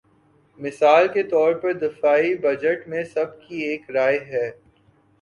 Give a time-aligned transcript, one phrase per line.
[0.59, 4.49] مثال کے طور پر دفاعی بجٹ میں سب کی ایک رائے ہے۔